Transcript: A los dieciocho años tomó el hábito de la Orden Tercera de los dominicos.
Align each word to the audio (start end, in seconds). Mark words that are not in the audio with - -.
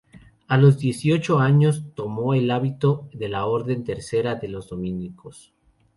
A 0.47 0.57
los 0.57 0.79
dieciocho 0.79 1.37
años 1.37 1.83
tomó 1.93 2.33
el 2.33 2.49
hábito 2.49 3.07
de 3.13 3.29
la 3.29 3.45
Orden 3.45 3.83
Tercera 3.83 4.33
de 4.33 4.47
los 4.47 4.67
dominicos. 4.69 5.53